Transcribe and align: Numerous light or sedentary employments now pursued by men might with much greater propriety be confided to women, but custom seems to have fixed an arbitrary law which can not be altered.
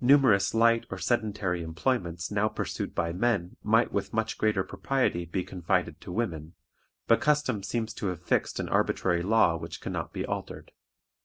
Numerous 0.00 0.54
light 0.54 0.86
or 0.90 0.98
sedentary 0.98 1.62
employments 1.62 2.32
now 2.32 2.48
pursued 2.48 2.96
by 2.96 3.12
men 3.12 3.56
might 3.62 3.92
with 3.92 4.12
much 4.12 4.38
greater 4.38 4.64
propriety 4.64 5.24
be 5.24 5.44
confided 5.44 6.00
to 6.00 6.10
women, 6.10 6.54
but 7.06 7.20
custom 7.20 7.62
seems 7.62 7.94
to 7.94 8.08
have 8.08 8.20
fixed 8.24 8.58
an 8.58 8.68
arbitrary 8.68 9.22
law 9.22 9.56
which 9.56 9.80
can 9.80 9.92
not 9.92 10.12
be 10.12 10.26
altered. 10.26 10.72